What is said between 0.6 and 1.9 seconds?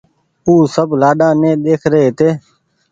سب لآڏآ ني ۮيک